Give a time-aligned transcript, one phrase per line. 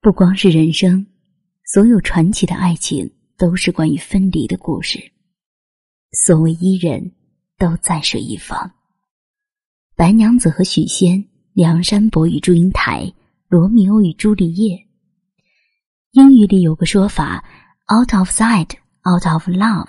[0.00, 1.04] 不光是人生，
[1.64, 5.12] 所有传奇的爱情都是关于分离的故事。
[6.12, 7.12] 所谓伊人，
[7.58, 8.70] 都在水一方。
[9.96, 13.12] 白娘子和许仙，梁山伯与祝英台，
[13.48, 14.86] 罗密欧与朱丽叶。
[16.12, 17.44] 英语里有个说法
[17.92, 19.88] ：“out of sight, out of love”，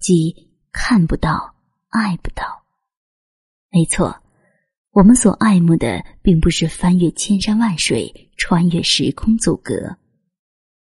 [0.00, 1.54] 即看不到，
[1.90, 2.64] 爱不到。
[3.70, 4.20] 没错。
[4.96, 9.74] 我们所爱慕的，并不是翻越千山万水、穿越时空阻隔，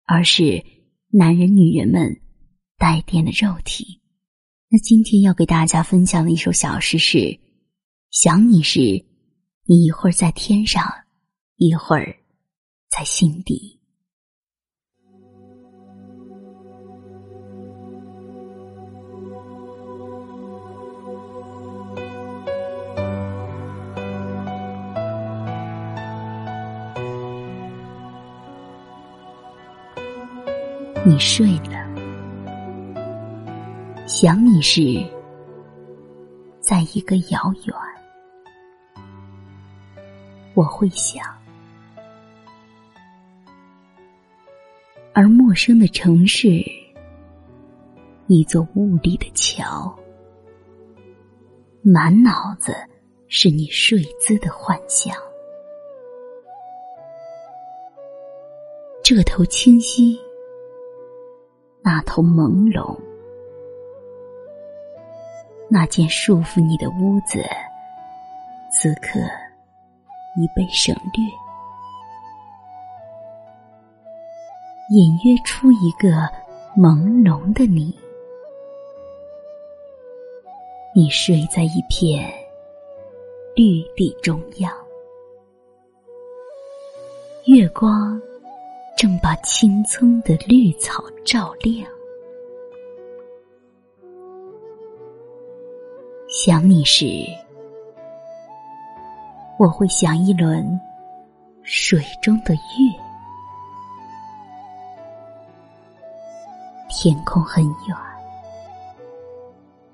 [0.04, 0.64] 而是
[1.10, 2.20] 男人、女人们
[2.78, 4.00] 带电的肉体。
[4.68, 7.40] 那今天要给大家分享的一首小诗是：
[8.12, 8.78] 想你时，
[9.66, 10.84] 你一会儿在天上，
[11.56, 12.14] 一会儿
[12.96, 13.73] 在心底。
[31.06, 31.86] 你睡了，
[34.06, 35.04] 想你时，
[36.60, 37.76] 在一个遥远，
[40.54, 41.22] 我会想；
[45.12, 46.48] 而陌生的城市，
[48.26, 49.94] 一座雾里的桥，
[51.82, 52.74] 满脑子
[53.28, 55.14] 是你睡姿的幻想，
[59.02, 60.18] 这头清晰。
[61.86, 62.98] 那头朦胧，
[65.68, 67.44] 那间束缚你的屋子，
[68.70, 69.20] 此刻
[70.34, 71.22] 已被省略，
[74.98, 76.08] 隐约出一个
[76.74, 77.94] 朦胧的你。
[80.94, 82.32] 你睡在一片
[83.54, 84.72] 绿地中央，
[87.44, 88.18] 月光。
[88.96, 91.86] 正把青葱的绿草照亮。
[96.28, 97.06] 想你时，
[99.58, 100.80] 我会想一轮
[101.62, 102.60] 水中的月。
[106.88, 107.96] 天空很远，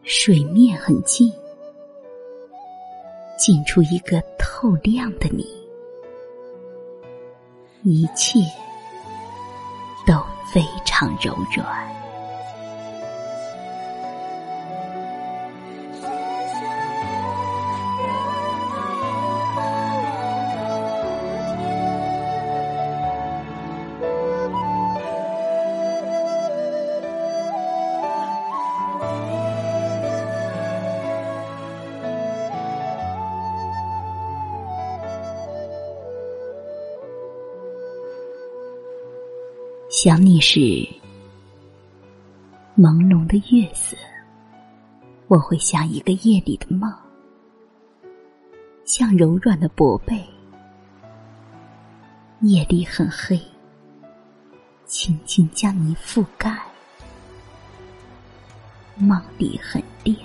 [0.03, 1.32] 水面很近，
[3.38, 5.47] 近出一个透亮的你，
[7.82, 8.38] 一切。
[10.10, 11.99] 都非常柔软。
[39.90, 40.60] 想你时，
[42.78, 43.96] 朦胧的月色，
[45.26, 46.88] 我会像一个夜里的梦，
[48.84, 50.24] 像柔软的薄被。
[52.42, 53.36] 夜里很黑，
[54.86, 56.52] 轻轻将你覆盖；
[58.96, 60.16] 梦里很亮，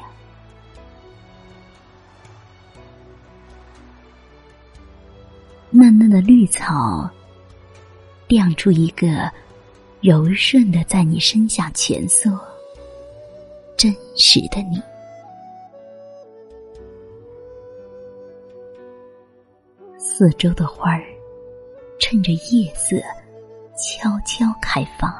[5.71, 7.09] 嫩嫩的绿草，
[8.27, 9.27] 亮出一个。
[10.05, 12.29] 柔顺的在你身下蜷缩，
[13.75, 14.79] 真实的你。
[19.97, 21.03] 四周的花儿，
[21.99, 22.97] 趁着夜色
[23.75, 25.11] 悄悄开放。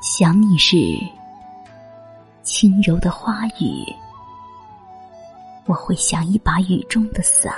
[0.00, 0.78] 想你时，
[2.42, 3.84] 轻柔的花语，
[5.66, 7.54] 我会像一把雨中的伞。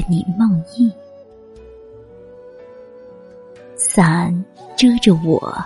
[0.00, 0.92] 着你梦呓，
[3.76, 4.44] 伞
[4.76, 5.64] 遮着我，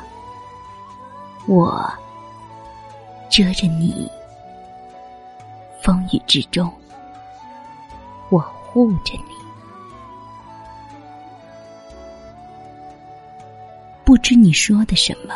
[1.48, 1.92] 我
[3.28, 4.08] 遮着你。
[5.82, 6.72] 风雨之中，
[8.28, 9.34] 我护着你。
[14.04, 15.34] 不知你说的什么，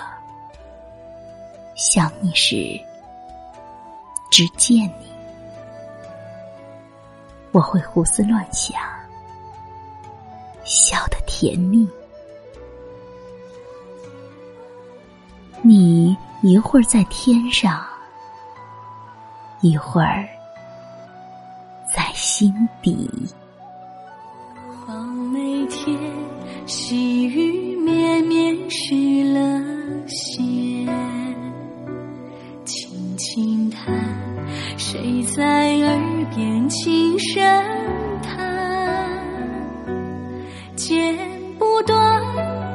[1.74, 2.80] 想你时，
[4.30, 5.13] 只见你。
[7.54, 8.76] 我会胡思乱想，
[10.64, 11.88] 笑得甜蜜。
[15.62, 17.86] 你一会儿在天上，
[19.60, 20.26] 一会儿
[21.94, 22.52] 在心
[22.82, 23.08] 底。
[24.84, 25.96] 黄梅天，
[26.66, 30.42] 细雨绵绵湿了鞋，
[32.64, 33.94] 轻轻叹，
[34.76, 35.42] 谁在
[35.76, 37.42] 耳边轻声
[38.22, 39.20] 叹
[40.74, 41.16] 剪
[41.58, 42.20] 不断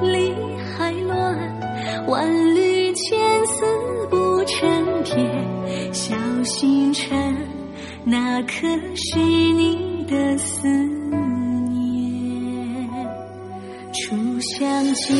[0.01, 0.33] 理
[0.77, 1.37] 还乱
[2.07, 3.65] 万缕千丝
[4.09, 7.35] 不成片小星辰
[8.05, 10.67] 那可是你的思
[11.67, 12.89] 念
[13.91, 15.17] 初相见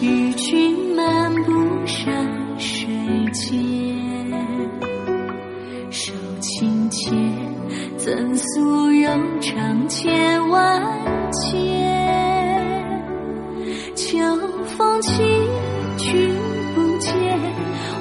[0.00, 2.88] 与君漫步山水
[3.32, 4.03] 间
[6.40, 7.10] 情切，
[7.96, 9.08] 怎诉柔
[9.40, 10.82] 肠千万
[11.32, 11.62] 千？
[13.94, 14.18] 秋
[14.76, 15.22] 风起，
[15.96, 16.34] 君
[16.74, 17.12] 不见，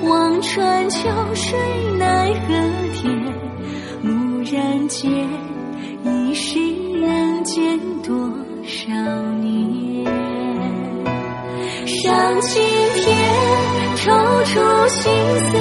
[0.09, 1.57] 望穿秋水
[1.97, 2.53] 奈何
[2.93, 3.11] 天？
[4.03, 5.09] 蓦然间，
[6.03, 6.59] 已是
[6.99, 8.15] 人间多
[8.63, 8.91] 少
[9.41, 10.05] 年？
[11.85, 12.61] 上青
[12.95, 13.05] 天，
[13.95, 14.11] 抽
[14.43, 14.59] 出
[14.89, 15.57] 心思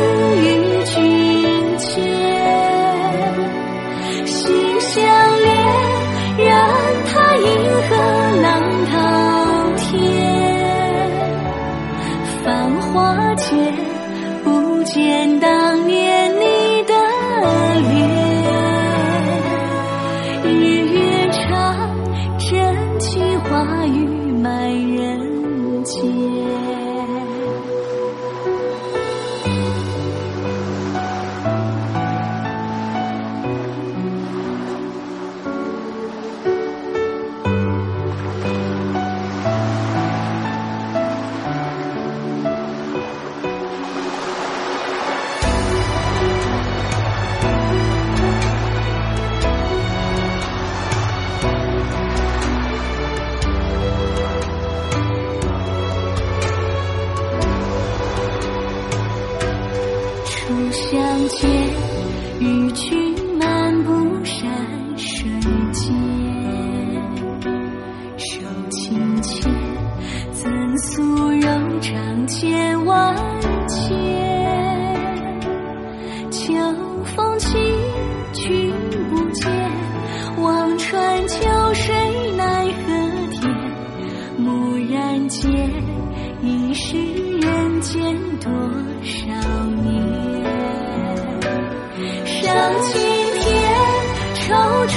[71.31, 73.15] 柔肠千万
[73.69, 73.91] 千？
[76.31, 76.53] 秋
[77.15, 77.59] 风起，
[78.33, 78.73] 君
[79.11, 79.51] 不见，
[80.39, 81.39] 望穿秋
[81.75, 81.95] 水
[82.37, 82.93] 奈何
[83.31, 83.43] 天？
[84.39, 85.51] 蓦然间，
[86.43, 88.51] 已是人间多
[89.03, 89.27] 少
[89.83, 89.91] 年？
[92.25, 92.43] 上
[92.83, 93.01] 青
[93.41, 93.51] 天，
[94.35, 94.41] 抽
[94.89, 94.95] 出